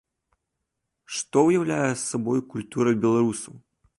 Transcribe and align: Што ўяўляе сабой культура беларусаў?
Што 1.17 1.37
ўяўляе 1.49 1.91
сабой 2.09 2.39
культура 2.53 2.97
беларусаў? 3.07 3.53